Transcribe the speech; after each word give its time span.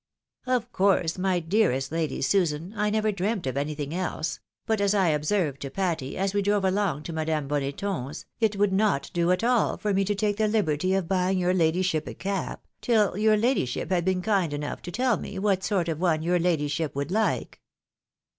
"Of 0.47 0.71
course, 0.71 1.19
my 1.19 1.39
dearest 1.39 1.91
Lady 1.91 2.23
Susan, 2.23 2.73
I 2.75 2.89
never 2.89 3.11
dreamt 3.11 3.45
of 3.45 3.55
any 3.55 3.75
thing 3.75 3.93
else; 3.93 4.39
but 4.65 4.81
as 4.81 4.95
I 4.95 5.09
observed 5.09 5.61
to 5.61 5.69
Patty, 5.69 6.17
as 6.17 6.33
we 6.33 6.41
drove 6.41 6.65
along 6.65 7.03
to 7.03 7.13
Madame 7.13 7.47
Boneton's, 7.47 8.25
it 8.39 8.55
would 8.55 8.73
not 8.73 9.11
do 9.13 9.29
at 9.31 9.43
all 9.43 9.77
for 9.77 9.93
me 9.93 10.03
to 10.05 10.15
take 10.15 10.37
the 10.37 10.47
liberty 10.47 10.95
of 10.95 11.07
buying 11.07 11.37
your 11.37 11.53
ladyship 11.53 12.07
a 12.07 12.15
cap, 12.15 12.65
till 12.81 13.15
your 13.15 13.37
ladyship 13.37 13.91
had 13.91 14.03
been 14.03 14.23
kind 14.23 14.53
enough 14.53 14.81
to 14.81 14.91
tell 14.91 15.17
me 15.17 15.37
what 15.37 15.63
sort 15.63 15.87
of 15.87 15.99
one 15.99 16.23
your 16.23 16.39
ladyship 16.39 16.95
would 16.95 17.11
like." 17.11 17.61